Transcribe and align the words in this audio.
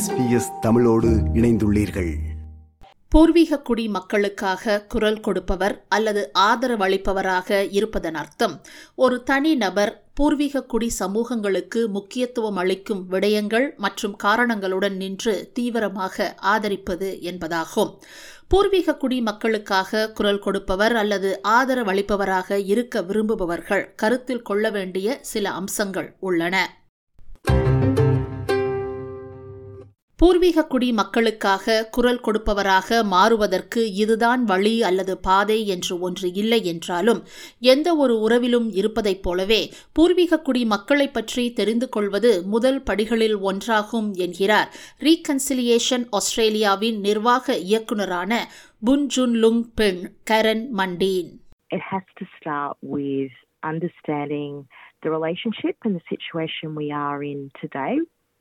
SBS 0.00 0.58
தமிழோடு 0.60 1.08
இணைந்துள்ளீர்கள். 1.34 2.12
பூர்வீக 3.08 3.58
குடி 3.58 3.88
மக்களுக்காக 3.88 4.82
குரல் 4.82 5.20
கொடுப்பவர் 5.20 5.84
அல்லது 5.88 6.30
ஆதரவளிப்பவராக 6.38 7.66
இருப்பதன் 7.70 8.14
அர்த்தம் 8.14 8.60
ஒரு 8.94 9.22
தனி 9.22 9.54
நபர் 9.54 10.02
பூர்வீக 10.14 10.62
குடி 10.62 10.88
சமூகங்களுக்கு 10.88 11.88
முக்கியத்துவம் 11.88 12.56
அளிக்கும் 12.56 13.06
விடயங்கள் 13.10 13.76
மற்றும் 13.76 14.16
காரணங்களுடன் 14.16 14.96
நின்று 14.96 15.50
தீவிரமாக 15.52 16.34
ஆதரிப்பது 16.42 17.18
என்பதாகும். 17.22 17.92
பூர்வீக 18.48 18.96
குடி 18.96 19.20
மக்களுக்காக 19.20 20.10
குரல் 20.10 20.38
கொடுப்பவர் 20.38 20.96
அல்லது 20.96 21.40
ஆதரவளிப்பவராக 21.48 22.60
இருக்க 22.64 23.02
விரும்புபவர்கள் 23.02 23.94
கருத்தில் 23.96 24.42
கொள்ள 24.42 24.70
வேண்டிய 24.70 25.18
சில 25.20 25.50
அம்சங்கள் 25.50 26.16
உள்ளன. 26.20 26.78
பூர்வீக 30.20 30.64
குடி 30.64 30.88
மக்களுக்காக 30.92 31.74
குரல் 31.90 32.20
கொடுப்பவராக 32.20 32.98
மாறுவதற்கு 33.12 33.82
இதுதான் 33.94 34.42
வழி 34.44 34.72
அல்லது 34.82 35.14
பாதை 35.18 35.56
என்று 35.66 35.94
ஒன்று 36.00 36.28
இல்லை 36.34 36.58
என்றாலும் 36.64 37.20
எந்த 37.64 37.88
ஒரு 37.96 38.14
உறவிலும் 38.26 38.68
இருப்பதைப் 38.72 39.22
போலவே 39.22 39.60
பூர்வீக 39.92 40.40
குடி 40.40 40.62
மக்களை 40.64 41.06
பற்றி 41.08 41.44
தெரிந்து 41.52 41.88
கொள்வது 41.88 42.32
முதல் 42.46 42.80
படிகளில் 42.82 43.38
ஒன்றாகும் 43.50 44.10
என்கிறார் 44.18 44.70
ரீகன்சிலியேஷன் 45.06 46.06
ஆஸ்திரேலியாவின் 46.18 47.00
நிர்வாக 47.00 47.58
இயக்குநரான 47.66 48.32
புன் 48.84 49.08
ஜுன் 49.16 49.36
லுங் 49.42 49.64
பெண் 49.74 50.02
Karen 50.30 50.66
Mandeen 50.78 51.30
It 51.70 51.82
has 51.90 52.06
to 52.16 52.24
start 52.36 52.76
with 52.90 53.34
understanding 53.62 54.54
the 55.02 55.10
relationship 55.10 55.76
and 55.84 55.94
the 55.94 56.06
situation 56.08 56.74
we 56.76 56.88
are 57.00 57.20
in 57.24 57.40
today. 57.60 57.92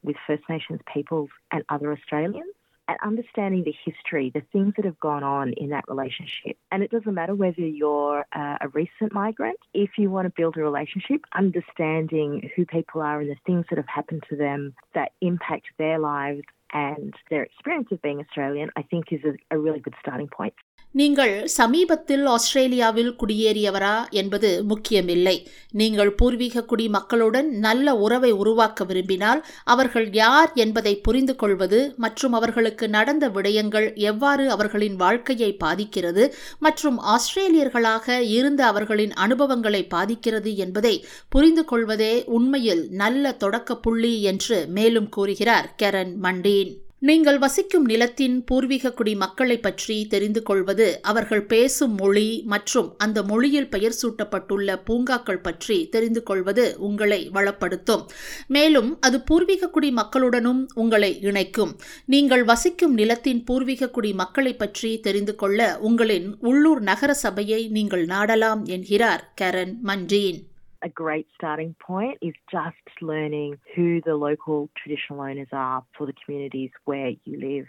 With 0.03 0.16
First 0.25 0.44
Nations 0.50 0.80
peoples 0.94 1.30
and 1.52 1.64
other 1.69 1.92
Australians 1.92 2.53
and 2.89 2.97
understanding 3.03 3.64
the 3.64 3.75
history, 3.86 4.31
the 4.33 4.42
things 4.52 4.73
that 4.75 4.83
have 4.83 5.00
gone 5.00 5.23
on 5.23 5.53
in 5.53 5.69
that 5.69 5.86
relationship. 5.88 6.58
And 6.72 6.81
it 6.81 6.89
doesn't 6.89 7.14
matter 7.14 7.36
whether 7.36 7.61
you're 7.61 8.25
uh, 8.33 8.58
a 8.61 8.67
recent 8.70 9.14
migrant, 9.14 9.59
if 9.75 9.92
you 9.97 10.09
want 10.09 10.25
to 10.25 10.33
build 10.36 10.58
a 10.58 10.61
relationship, 10.61 11.22
understanding 11.36 12.50
who 12.55 12.66
people 12.66 13.02
are 13.02 13.22
and 13.22 13.30
the 13.30 13.36
things 13.45 13.66
that 13.70 13.77
have 13.77 13.88
happened 13.88 14.23
to 14.30 14.36
them 14.36 14.73
that 14.95 15.11
impact 15.22 15.67
their 15.77 16.00
lives 16.00 16.42
and 16.73 17.14
their 17.30 17.44
experience 17.44 17.89
of 17.92 18.02
being 18.02 18.20
Australian, 18.20 18.72
I 18.75 18.81
think 18.81 19.11
is 19.11 19.22
a, 19.23 19.55
a 19.55 19.59
really 19.59 19.80
good 19.80 19.95
starting 20.02 20.27
point. 20.27 20.55
நீங்கள் 20.95 21.34
சமீபத்தில் 21.56 22.23
ஆஸ்திரேலியாவில் 22.26 23.12
குடியேறியவரா 23.20 24.09
என்பது 24.09 24.50
முக்கியமில்லை. 24.64 25.34
நீங்கள் 25.72 26.12
பூர்வீக 26.12 26.64
குடி 26.64 26.86
மக்களுடன் 26.90 27.50
நல்ல 27.66 27.94
உறவை 27.95 28.32
உருவாக்க 28.32 28.84
விரும்பினால் 28.84 29.42
அவர்கள் 29.64 30.08
யார் 30.14 30.52
என்பதை 30.54 30.94
புரிந்து 30.98 31.36
கொள்வது 31.36 31.94
மற்றும் 31.98 32.34
அவர்களுக்கு 32.34 32.88
நடந்த 32.90 33.30
விடயங்கள் 33.30 33.88
எவ்வாறு 33.95 34.50
அவர்களின் 34.50 34.95
வாழ்க்கையை 34.95 35.52
பாதிக்கிறது 35.56 36.26
மற்றும் 36.60 37.00
ஆஸ்திரேலியர்களாக 37.16 38.20
இருந்த 38.38 38.66
அவர்களின் 38.66 39.16
அனுபவங்களை 39.28 39.84
பாதிக்கிறது 39.95 40.56
என்பதை 40.56 40.95
புரிந்து 41.30 41.66
கொள்வதே 41.66 42.14
உண்மையில் 42.40 42.86
நல்ல 42.90 43.32
தொடக்க 43.45 43.78
புள்ளி 43.78 44.16
என்று 44.34 44.60
மேலும் 44.67 45.10
கூறுகிறார் 45.10 45.73
கெரன் 45.76 46.16
மண்டீன். 46.23 46.73
நீங்கள் 47.02 47.38
வசிக்கும் 47.38 47.86
நிலத்தின் 47.86 48.44
பூர்வீக 48.44 48.92
குடி 48.92 49.16
மக்களை 49.16 49.59
பற்றி 49.59 50.08
தெரிந்து 50.08 50.42
கொள்வது 50.42 51.00
அவர்கள் 51.02 51.44
பேசும் 51.45 51.95
மொழி 51.95 52.44
மற்றும் 52.45 52.95
அந்த 52.97 53.23
மொழியில் 53.23 53.69
பெயர் 53.69 53.95
சூட்டப்பட்டுள்ள 54.02 54.75
பூங்காக்கள் 54.83 55.42
பற்றி 55.42 55.77
தெரிந்து 55.89 56.23
கொள்வது 56.23 56.75
உங்களை 56.80 57.30
வளப்படுத்தும். 57.33 58.03
மேலும் 58.47 58.98
அது 58.99 59.21
பூர்வீக 59.21 59.70
குடி 59.70 59.92
மக்களுடனும் 59.92 60.61
உங்களை 60.76 61.11
இணைக்கும். 61.21 61.80
நீங்கள் 62.05 62.43
வசிக்கும் 62.43 62.93
நிலத்தின் 62.93 63.43
பூர்வீக 63.43 63.89
குடி 63.89 64.14
மக்களை 64.14 64.54
பற்றி 64.54 64.99
தெரிந்து 64.99 65.36
கொள்ள 65.36 65.80
உங்களின் 65.81 66.30
உள்ளூர் 66.39 66.81
நகர 66.81 67.14
சபையை 67.14 67.67
நீங்கள் 67.67 68.05
நாடலாம் 68.05 68.66
என்கிறார் 68.66 69.33
Karen 69.42 69.76
Mandeen 69.83 70.39
a 70.82 70.90
great 70.90 71.28
starting 71.36 71.76
point 71.80 72.17
is 72.22 72.34
just 72.52 72.76
learning 73.02 73.58
who 73.76 74.02
the 74.06 74.16
local 74.16 74.70
traditional 74.78 75.22
owners 75.22 75.48
are 75.52 75.84
for 75.98 76.08
the 76.08 76.14
communities 76.26 76.72
where 76.86 77.12
you 77.26 77.40
live. 77.40 77.67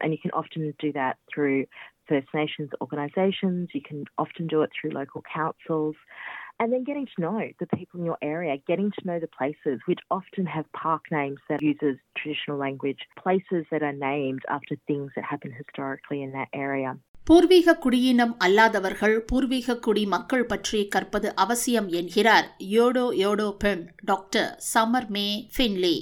And 0.00 0.12
you 0.12 0.18
can 0.18 0.30
often 0.30 0.72
do 0.78 0.92
that 0.92 1.18
through 1.32 1.66
First 2.08 2.28
Nations 2.32 2.70
organisations, 2.80 3.68
you 3.74 3.82
can 3.82 4.04
often 4.16 4.46
do 4.46 4.62
it 4.62 4.70
through 4.80 4.92
local 4.92 5.22
councils. 5.32 5.96
And 6.60 6.72
then 6.72 6.82
getting 6.82 7.06
to 7.06 7.22
know 7.22 7.48
the 7.60 7.66
people 7.76 8.00
in 8.00 8.06
your 8.06 8.18
area, 8.20 8.56
getting 8.66 8.90
to 8.90 9.06
know 9.06 9.20
the 9.20 9.28
places 9.28 9.80
which 9.86 10.00
often 10.10 10.44
have 10.46 10.64
park 10.72 11.02
names 11.10 11.38
that 11.48 11.62
uses 11.62 11.98
traditional 12.16 12.56
language, 12.56 12.98
places 13.16 13.64
that 13.70 13.82
are 13.82 13.92
named 13.92 14.42
after 14.48 14.76
things 14.86 15.12
that 15.14 15.24
happened 15.24 15.54
historically 15.54 16.22
in 16.22 16.32
that 16.32 16.48
area. 16.52 16.98
பூர்வீக 17.28 17.72
குடியினம் 17.84 18.32
அல்லாதவர்கள் 18.44 19.14
பூர்வீக 19.20 19.74
குடி 19.76 20.06
மக்கள் 20.06 20.44
பற்றி 20.46 20.78
கற்பது 20.88 21.34
அவசியம் 21.34 21.88
என்கிறார் 21.88 22.46
யோடோ 22.76 23.04
யோடோ 23.22 23.48
பெண் 23.56 23.82
டாக்டர் 24.04 24.48
சமர் 24.72 25.08
மே 25.08 25.26
ஃபின்லி. 25.56 25.92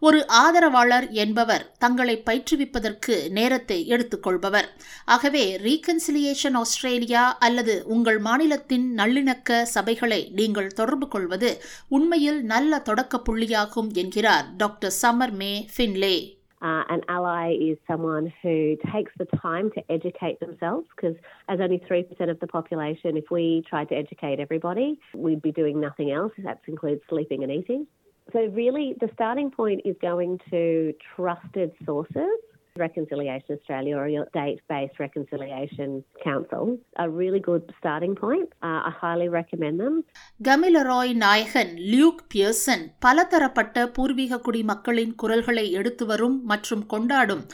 ஒரு 0.00 0.20
ஆதரவாளர் 0.42 1.06
என்பவர் 1.24 1.64
தங்களை 1.78 2.16
பயிற்றுவிப்பதற்கு 2.26 3.30
நேரத்தை 3.30 3.78
எடுத்துக்கொள்பவர். 3.86 4.68
ஆகவே 5.04 5.44
ரீகன்சிலியேஷன் 5.68 6.58
ஆஸ்திரேலியா 6.62 7.24
அல்லது 7.38 7.76
உங்கள் 7.86 8.18
மாநிலத்தின் 8.18 8.88
நல்லிணக்க 8.98 9.64
சபைகளை 9.74 10.22
நீங்கள் 10.32 10.76
தொடர்பு 10.80 11.08
கொள்வது 11.08 11.62
உண்மையில் 11.88 12.42
நல்ல 12.54 12.78
தொடக்க 12.78 13.22
புள்ளியாகும் 13.28 13.92
என்கிறார் 13.92 14.48
doctor 14.56 14.96
Summer 15.02 15.36
May 15.42 15.52
Finlay. 15.76 16.16
Uh, 16.64 16.82
an 16.88 17.02
ally 17.08 17.52
is 17.52 17.76
someone 17.86 18.32
who 18.42 18.74
takes 18.90 19.12
the 19.18 19.26
time 19.36 19.70
to 19.72 19.82
educate 19.92 20.40
themselves 20.40 20.86
because, 20.96 21.14
as 21.50 21.60
only 21.60 21.78
3% 21.78 22.30
of 22.30 22.40
the 22.40 22.46
population, 22.46 23.18
if 23.18 23.24
we 23.30 23.62
tried 23.68 23.86
to 23.90 23.94
educate 23.94 24.40
everybody, 24.40 24.98
we'd 25.14 25.42
be 25.42 25.52
doing 25.52 25.78
nothing 25.78 26.10
else. 26.10 26.32
That 26.38 26.60
includes 26.66 27.02
sleeping 27.10 27.42
and 27.42 27.52
eating. 27.52 27.86
So, 28.32 28.46
really, 28.46 28.94
the 28.98 29.10
starting 29.12 29.50
point 29.50 29.82
is 29.84 29.94
going 30.00 30.40
to 30.48 30.94
trusted 31.14 31.72
sources. 31.84 32.38
Reconciliation 32.76 33.56
Australia 33.56 33.96
or 33.96 34.08
your 34.08 34.26
state 34.26 34.60
based 34.68 34.98
reconciliation 34.98 35.90
council 36.18 36.76
are 36.96 37.08
really 37.10 37.38
good 37.40 37.72
starting 37.78 38.16
points. 38.16 38.50
Uh, 38.60 38.80
I 38.82 38.92
highly 38.92 39.28
recommend 39.30 39.78
them. 39.78 39.94
Kamilaroi 40.40 41.12
நாயகன் 41.20 41.70
Luke 41.92 42.22
Pearson 42.34 42.82
பலதரப்பட்ட 43.00 43.84
பூர்வீக 43.90 44.40
குடி 44.40 44.62
மக்களின் 44.64 45.12
குரல்களை 45.14 45.66
எடுத்து 45.72 46.06
வரும் 46.06 46.36
மற்றும் 46.44 46.84
கொண்டாடும் 46.86 47.44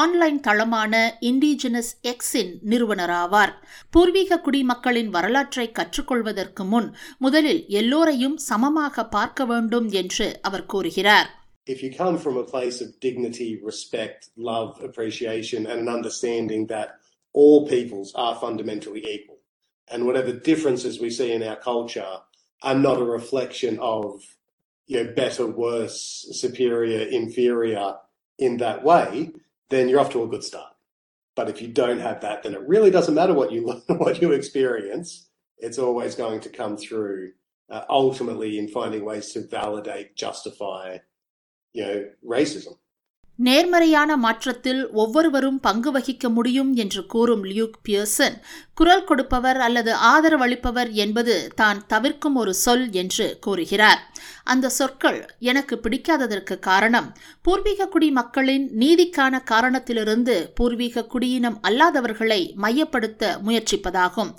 ஆன்லைன் 0.00 0.40
தளமான 0.40 0.92
இண்டிஜினஸ் 1.30 1.92
எக்ஸின் 2.12 2.52
நிறுவனராவார் 2.72 3.54
பூர்வீக 3.92 4.40
குடி 4.40 4.62
மக்களின் 4.64 5.10
வரலாற்றை 5.10 5.66
கற்றுக்கொள்வதற்கு 5.80 6.66
முன் 6.66 6.90
முதலில் 7.18 7.64
எல்லோரையும் 7.80 8.38
சமமாக 8.50 9.08
பார்க்க 9.08 9.44
வேண்டும் 9.46 9.90
என்று 9.94 10.28
அவர் 10.42 10.68
கூறுகிறார் 10.68 11.28
if 11.66 11.82
you 11.82 11.92
come 11.92 12.16
from 12.16 12.36
a 12.36 12.44
place 12.44 12.80
of 12.80 12.98
dignity, 13.00 13.60
respect, 13.62 14.28
love, 14.36 14.80
appreciation, 14.82 15.66
and 15.66 15.80
an 15.80 15.88
understanding 15.88 16.68
that 16.68 16.98
all 17.32 17.68
peoples 17.68 18.14
are 18.14 18.36
fundamentally 18.36 19.04
equal, 19.06 19.38
and 19.88 20.06
whatever 20.06 20.32
differences 20.32 21.00
we 21.00 21.10
see 21.10 21.32
in 21.32 21.42
our 21.42 21.56
culture 21.56 22.18
are 22.62 22.74
not 22.74 22.98
a 22.98 23.04
reflection 23.04 23.78
of 23.80 24.22
you 24.86 25.02
know 25.02 25.12
better, 25.12 25.46
worse, 25.46 26.26
superior, 26.30 27.00
inferior 27.00 27.96
in 28.38 28.58
that 28.58 28.84
way, 28.84 29.32
then 29.68 29.88
you're 29.88 30.00
off 30.00 30.10
to 30.10 30.22
a 30.22 30.28
good 30.28 30.44
start. 30.44 30.72
But 31.34 31.50
if 31.50 31.60
you 31.60 31.68
don't 31.68 32.00
have 32.00 32.20
that, 32.20 32.44
then 32.44 32.54
it 32.54 32.66
really 32.66 32.90
doesn't 32.90 33.14
matter 33.14 33.34
what 33.34 33.52
you 33.52 33.66
learn, 33.88 33.98
what 33.98 34.22
you 34.22 34.32
experience. 34.32 35.28
It's 35.58 35.78
always 35.78 36.14
going 36.14 36.40
to 36.40 36.48
come 36.48 36.76
through 36.76 37.32
uh, 37.68 37.82
ultimately 37.88 38.58
in 38.58 38.68
finding 38.68 39.04
ways 39.04 39.32
to 39.32 39.40
validate, 39.40 40.14
justify, 40.14 40.98
you 41.76 41.84
know, 41.84 41.96
racism. 42.28 42.74
நேர்மறையான 43.38 44.16
மாற்றத்தில் 44.16 44.90
ஒவ்வொருவரும் 44.92 45.60
பங்கு 45.60 45.92
வகிக்க 45.92 46.28
முடியும் 46.28 46.74
என்று 46.74 47.06
கூறும் 47.06 47.44
Luke 47.44 47.76
Pearson 47.88 48.36
குரல் 48.76 49.04
கொடுப்பவர் 49.08 49.58
அல்லது 49.66 49.92
ஆதரவளிப்பவர் 50.12 50.90
என்பது 51.04 51.34
தான் 51.60 51.78
தவிர்க்கும் 51.92 52.34
ஒரு 52.40 52.52
சொல் 52.64 52.84
என்று 53.02 53.26
கூறுகிறார். 53.44 54.00
அந்த 54.52 54.66
சொற்கள் 54.68 55.18
எனக்கு 55.50 55.74
பிடிக்காததற்கு 55.84 56.54
காரணம் 56.66 57.06
பூர்வீக 57.42 57.86
குடி 57.94 58.08
மக்களின் 58.10 58.66
நீதிக்கான 58.82 59.40
காரணத்திலிருந்து 59.52 60.34
பூர்வீக 60.58 61.04
குடியினம் 61.14 61.56
அல்லாதவர்களை 61.68 62.40
மையப்படுத்த 62.64 63.32
முயற்சிப்பதாகும். 63.46 64.30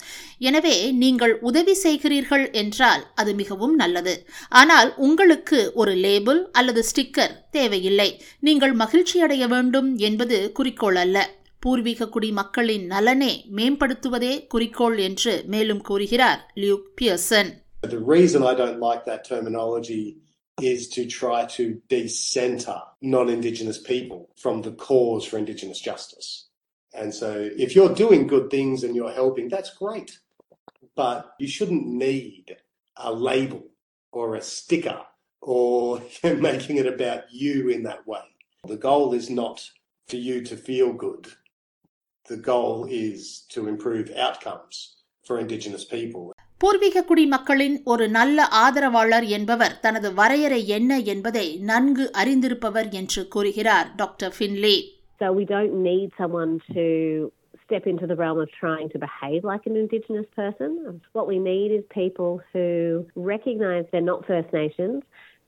எனவே 0.50 0.76
நீங்கள் 1.04 1.34
உதவி 1.50 1.76
செய்கிறீர்கள் 1.84 2.46
என்றால் 2.52 3.04
அது 3.16 3.34
மிகவும் 3.42 3.76
நல்லது. 3.76 4.16
ஆனால் 4.62 4.92
உங்களுக்கு 5.08 5.60
ஒரு 5.74 5.96
லேபிள் 6.06 6.42
அல்லது 6.52 6.84
ஸ்டிக்கர் 6.92 7.36
தேவையில்லை. 7.58 8.10
நீங்கள் 8.40 8.76
மகிழ்ச்சியடைய 8.84 9.44
வேண்டும் 9.56 9.92
என்பது 10.10 10.40
குறிக்கோள் 10.60 11.00
அல்ல. 11.06 11.18
பூர்வீக 11.65 12.09
குடி 12.15 12.31
மக்களின் 12.41 12.87
நலனே 12.93 13.33
மேம்படுத்துவதே 13.59 14.35
குறிக்கோள் 14.53 14.99
என்று 15.09 15.35
மேலும் 15.55 15.83
கூறுகிறார் 15.91 16.43
Luke 16.63 16.89
Pearson 17.01 17.51
The 17.83 18.03
reason 18.17 18.41
I 18.51 18.55
don't 18.63 18.81
like 18.89 19.03
that 19.07 19.23
terminology 19.33 20.05
is 20.73 20.89
to 20.97 21.03
try 21.07 21.39
to 21.57 21.65
decenter 21.89 22.79
non 23.15 23.29
Indigenous 23.29 23.79
people 23.93 24.21
from 24.43 24.63
the 24.63 24.73
cause 24.73 25.25
for 25.29 25.37
Indigenous 25.39 25.81
justice. 25.81 26.29
And 26.95 27.13
so 27.13 27.31
if 27.65 27.75
you're 27.75 27.95
doing 27.95 28.27
good 28.27 28.51
things 28.51 28.85
and 28.85 28.95
you're 28.95 29.13
helping, 29.13 29.49
that's 29.49 29.73
great. 29.75 30.11
But 30.95 31.35
you 31.39 31.49
shouldn't 31.49 31.87
need 31.87 32.57
a 32.97 33.13
label 33.13 33.63
or 34.13 34.27
a 34.35 34.43
sticker 34.43 35.01
or 35.41 36.03
making 36.23 36.77
it 36.77 36.87
about 36.87 37.23
you 37.33 37.71
in 37.71 37.83
that 37.85 38.07
way. 38.07 38.27
The 38.65 38.77
goal 38.77 39.15
is 39.15 39.29
not 39.31 39.59
for 40.09 40.17
you 40.17 40.43
to 40.43 40.57
feel 40.57 40.93
good. 40.93 41.25
The 42.27 42.37
goal 42.53 42.77
is 43.05 43.21
to 43.55 43.61
improve 43.67 44.09
outcomes 44.27 44.77
for 45.27 45.35
Indigenous 45.39 45.85
people. 45.97 46.25
பூர்வீக 46.61 47.03
குடி 47.03 47.25
மக்களின் 47.27 47.77
ஒரு 47.93 48.05
நல்ல 48.17 48.45
ஆதரவாளர் 48.65 49.27
என்பவர் 49.37 49.75
தனது 49.81 50.09
வரையறை 50.15 50.61
என்ன 50.77 50.99
என்பதை 51.13 51.47
நன்கு 51.71 52.05
அறிந்திருப்பவர் 52.21 52.89
என்று 53.01 53.23
கூறுகிறார் 53.35 53.89
doctor 54.03 54.35
Finlay 54.39 54.77
So 55.21 55.27
we 55.41 55.45
don't 55.55 55.75
need 55.91 56.09
someone 56.21 56.53
to 56.77 56.85
step 57.65 57.85
into 57.91 58.07
the 58.11 58.17
realm 58.23 58.39
of 58.45 58.49
trying 58.63 58.89
to 58.95 58.99
behave 58.99 59.41
like 59.51 59.65
an 59.71 59.77
Indigenous 59.83 60.29
person. 60.41 60.71
What 61.17 61.27
we 61.33 61.39
need 61.53 61.71
is 61.77 61.83
people 62.05 62.33
who 62.53 62.67
recognise 63.33 63.85
they're 63.93 64.11
not 64.15 64.27
First 64.33 64.51
Nations 64.63 64.99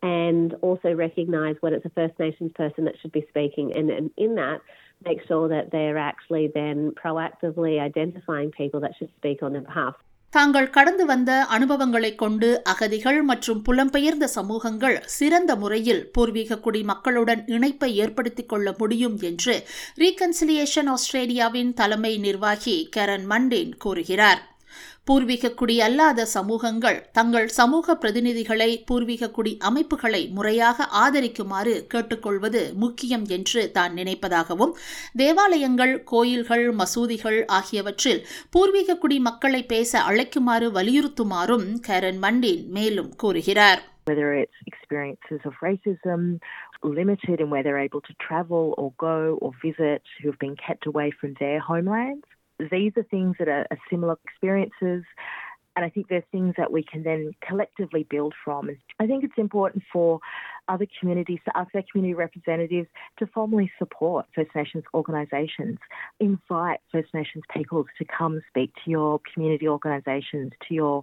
and 0.02 0.48
also 0.66 0.90
recognise 1.06 1.56
when 1.62 1.72
it's 1.76 1.84
a 1.84 1.94
First 2.00 2.16
Nations 2.18 2.52
person 2.62 2.82
that 2.88 2.96
should 3.00 3.14
be 3.20 3.24
speaking, 3.32 3.66
and, 3.78 3.86
and 3.98 4.06
in 4.26 4.32
that, 4.42 4.58
make 5.01 5.25
sure 5.25 5.47
that 5.47 5.71
they're 5.71 5.97
actually 6.01 6.47
then 6.51 6.91
proactively 6.93 7.79
identifying 7.81 8.51
people 8.51 8.79
that 8.81 8.95
should 8.97 9.11
speak 9.13 9.41
on 9.41 9.53
their 9.53 9.61
behalf. 9.63 9.95
தாங்கள் 10.33 10.69
கடந்து 10.69 11.05
வந்த 11.05 11.31
அனுபவங்களைக் 11.47 12.17
கொண்டு 12.17 12.63
அகதிகள் 12.63 13.21
மற்றும் 13.21 13.61
புலம்பெயர்ந்த 13.67 14.23
சமூகங்கள் 14.35 14.97
சிறந்த 15.13 15.55
முறையில் 15.55 16.11
பூர்வீக 16.11 16.59
குடி 16.59 16.83
மக்களுடன் 16.83 17.41
இணைப்பை 17.47 17.89
ஏற்படுத்திக் 17.95 18.49
கொள்ள 18.49 18.75
முடியும் 18.77 19.17
என்று 19.21 19.55
ரீகன்சிலியேஷன் 19.97 20.89
ஆஸ்திரேலியாவின் 20.89 21.73
தலைமை 21.73 22.17
நிர்வாகி 22.17 22.89
கரன் 22.97 23.27
மண்டேன் 23.29 23.73
கூறுகிறார் 23.77 24.43
பூர்வீக 25.07 25.51
குடி 25.51 25.75
அல்லாத 25.81 26.25
சமூகங்கள் 26.33 26.97
தங்கள் 27.11 27.47
சமூக 27.49 27.95
பிரதிநிதிகளை 28.01 28.69
பூர்வீக 28.85 29.29
குடி 29.37 29.53
அமைப்புகளை 29.69 30.21
முறையாக 30.29 30.87
ஆதரிக்குமாறு 31.03 31.73
கேட்டுக்கொள்வது 31.93 32.61
முக்கியம் 32.75 33.25
என்று 33.37 33.61
தான் 33.71 33.93
நினைப்பதாகவும் 33.93 34.73
தேவாலயங்கள் 35.15 35.93
கோயில்கள் 36.03 36.65
மசூதிகள் 36.73 37.39
ஆகியவற்றில் 37.59 38.21
பூர்வீக 38.49 38.97
குடி 38.97 39.19
மக்களை 39.19 39.61
பேச 39.65 40.01
அழைக்குமாறு 40.09 40.69
வலியுறுத்துமாறும் 40.77 41.69
கரன் 41.87 42.21
மண்டின் 42.25 42.65
மேலும் 42.69 43.13
கூறுகிறார் 43.23 43.81
whether 44.07 44.29
it's 44.33 44.59
experiences 44.65 45.41
of 45.45 45.53
racism, 45.61 46.21
limited 46.91 47.39
in 47.39 47.49
where 47.49 47.63
they're 47.63 47.77
able 47.79 48.01
to 48.01 48.13
travel 48.19 48.63
or 48.77 48.87
go 48.99 49.17
or 49.39 49.51
visit, 49.61 50.01
who 50.13 50.29
have 50.29 50.39
been 50.39 50.55
kept 50.57 50.85
away 50.85 51.11
from 51.11 51.33
their 51.35 51.59
homelands. 51.61 52.25
These 52.59 52.93
are 52.97 53.03
things 53.03 53.35
that 53.39 53.47
are, 53.47 53.65
are 53.71 53.77
similar 53.89 54.17
experiences. 54.25 55.03
And 55.75 55.85
I 55.85 55.89
think 55.89 56.07
there's 56.09 56.23
things 56.31 56.55
that 56.57 56.71
we 56.71 56.83
can 56.83 57.03
then 57.03 57.31
collectively 57.47 58.05
build 58.09 58.33
from. 58.43 58.69
I 58.99 59.07
think 59.07 59.23
it's 59.23 59.37
important 59.37 59.83
for 59.93 60.19
other 60.69 60.87
communities, 60.97 61.41
to 61.45 61.51
ask 61.55 61.69
their 61.71 61.85
community 61.89 62.15
representatives 62.17 62.89
to 63.19 63.25
formally 63.27 63.69
support 63.79 64.23
First 64.35 64.53
Nations 64.55 64.85
organisations. 64.93 65.77
Invite 66.21 66.79
First 66.93 67.11
Nations 67.13 67.45
peoples 67.55 67.89
to 67.99 68.05
come 68.17 68.35
speak 68.49 68.69
to 68.81 68.87
your 68.89 69.11
community 69.29 69.67
organisations, 69.69 70.49
to 70.65 70.71
your 70.73 70.95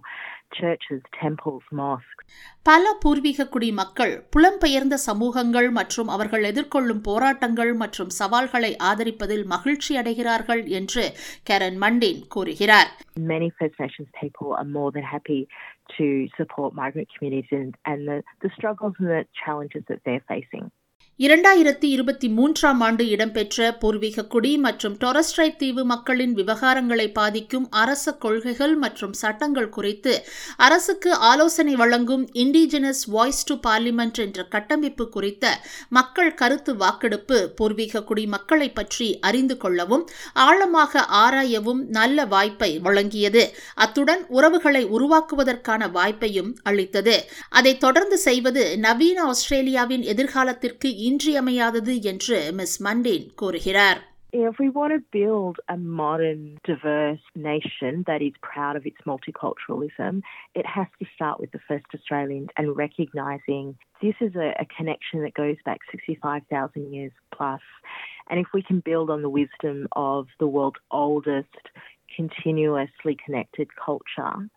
churches, 0.53 1.01
temples, 1.21 1.65
mosques. 1.73 2.23
பல 2.69 2.85
பூர்வீக 3.01 3.45
குடி 3.53 3.67
மக்கள் 3.79 4.13
புலம்பெயர்ந்த 4.35 4.95
சமூகங்கள் 5.07 5.69
மற்றும் 5.77 6.09
அவர்கள் 6.15 6.47
எதிர்கொள்ளும் 6.51 7.01
போராட்டங்கள் 7.07 7.71
மற்றும் 7.83 8.11
சவால்களை 8.19 8.71
ஆதரிப்பதில் 8.89 9.45
மகிழ்ச்சி 9.53 9.91
அடைகிறார்கள் 10.01 10.63
என்று 10.79 11.05
கரன் 11.49 11.79
மண்டின் 11.83 12.21
கூறுகிறார் 12.35 12.89
Many 13.33 13.49
First 13.59 13.77
Nations 13.83 14.09
people 14.21 14.49
are 14.59 14.67
more 14.77 14.89
than 14.95 15.05
happy 15.13 15.39
to 15.97 16.27
support 16.37 16.73
migrant 16.73 17.07
communities 17.17 17.49
and, 17.51 17.75
and 17.85 18.07
the, 18.07 18.23
the 18.41 18.49
struggles 18.55 18.93
and 18.99 19.07
the 19.07 19.25
challenges 19.45 19.83
that 19.87 20.01
they're 20.05 20.23
facing. 20.27 20.71
இரண்டாயிரத்தி 21.19 21.87
இருபத்தி 21.87 22.27
மூன்றாம் 22.29 22.81
ஆண்டு 22.81 23.03
இடம்பெற்ற 23.07 23.67
பூர்வீக 23.79 24.23
குடி 24.25 24.51
மற்றும் 24.57 24.97
டொரஸ்ட்ரைட் 24.97 25.55
தீவு 25.57 25.83
மக்களின் 25.83 26.33
விவகாரங்களை 26.33 27.07
பாதிக்கும் 27.11 27.65
அரச 27.73 28.13
கொள்கைகள் 28.15 28.75
மற்றும் 28.75 29.13
சட்டங்கள் 29.13 29.69
குறித்து 29.69 30.13
அரசுக்கு 30.57 31.11
ஆலோசனை 31.29 31.73
வழங்கும் 31.75 32.25
இண்டிஜினஸ் 32.33 33.01
வாய்ஸ் 33.07 33.41
டு 33.43 33.55
பார்லிமெண்ட் 33.67 34.19
என்ற 34.25 34.45
கட்டமைப்பு 34.47 35.07
குறித்த 35.09 35.55
மக்கள் 35.89 36.31
கருத்து 36.33 36.75
வாக்கெடுப்பு 36.75 37.39
பூர்வீக 37.55 38.03
குடி 38.03 38.25
மக்களை 38.27 38.69
பற்றி 38.71 39.07
அறிந்து 39.21 39.57
கொள்ளவும் 39.57 40.05
ஆழமாக 40.43 41.05
ஆராயவும் 41.23 41.81
நல்ல 41.89 42.25
வாய்ப்பை 42.25 42.71
வழங்கியது. 42.83 43.43
அத்துடன் 43.77 44.23
உறவுகளை 44.29 44.83
உருவாக்குவதற்கான 44.95 45.91
வாய்ப்பையும் 45.91 46.53
அளித்தது. 46.63 47.17
அதைத் 47.49 47.79
தொடர்ந்து 47.79 48.19
செய்வது 48.19 48.65
நவீன 48.77 49.17
ஆஸ்திரேலியாவின் 49.23 50.07
எதிர்காலத்திற்கு 50.13 51.05
இன்றியமையாதது 51.06 52.02
என்று 52.02 52.52
மிஸ் 52.52 52.84
மண்டின் 52.84 53.34
கூறுகிறார் 53.34 54.10
If 54.34 54.58
we 54.58 54.70
want 54.70 54.92
to 54.94 55.02
build 55.10 55.60
a 55.68 55.76
modern, 55.76 56.58
diverse 56.64 57.20
nation 57.34 58.02
that 58.06 58.22
is 58.22 58.32
proud 58.40 58.76
of 58.76 58.86
its 58.86 58.96
multiculturalism, 59.10 60.22
it 60.54 60.64
has 60.64 60.86
to 61.00 61.06
start 61.14 61.38
with 61.38 61.50
the 61.52 61.60
first 61.68 61.84
Australians 61.94 62.48
and 62.56 62.74
recognising 62.74 63.76
this 64.02 64.14
is 64.20 64.34
a, 64.34 64.54
a 64.58 64.66
connection 64.76 65.22
that 65.22 65.34
goes 65.34 65.56
back 65.64 65.80
65,000 65.90 66.92
years 66.92 67.12
plus. 67.30 67.60
And 68.30 68.40
if 68.40 68.46
we 68.54 68.62
can 68.62 68.80
build 68.80 69.10
on 69.10 69.20
the 69.22 69.28
wisdom 69.28 69.86
of 69.92 70.28
the 70.40 70.46
world's 70.46 70.80
oldest, 70.90 71.68
continuously 72.16 73.16
connected 73.24 73.68
culture, 73.76 74.48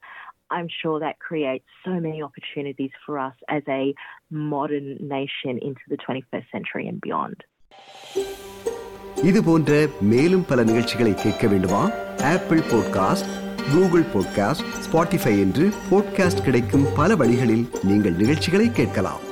I'm 0.49 0.67
sure 0.81 0.99
that 0.99 1.15
creates 1.19 1.65
so 1.85 1.93
many 1.99 2.21
opportunities 2.21 2.91
for 3.05 3.19
us 3.19 3.37
as 3.49 3.63
a 3.69 3.83
modern 4.49 4.87
nation 5.09 5.57
into 5.59 5.85
the 5.87 5.97
21st 5.97 6.47
century 6.51 6.87
and 6.87 6.99
beyond. 7.01 7.37
இது 9.23 9.43
போன்ற 9.43 9.71
மேலும் 10.01 10.45
பல 10.45 10.63
நிகழ்ச்சிகளை 10.63 11.13
கேட்க 11.13 11.47
வேண்டுமா 11.47 11.83
Apple 12.23 12.63
podcast 12.71 13.29
Google 13.71 14.05
podcast 14.13 14.67
Spotify 14.81 15.39
என்று 15.39 15.67
podcast 15.91 16.43
கிடைக்கும் 16.43 16.85
பல 16.95 17.15
வழிகளில் 17.15 17.69
நீங்கள் 17.83 18.15
நிகழ்ச்சிகளை 18.15 18.71
கேட்கலாம் 18.71 19.23